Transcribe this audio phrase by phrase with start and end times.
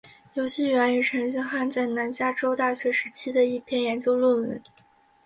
[0.33, 4.59] 游戏源于陈星汉在南加州大学时期的一篇研究论文。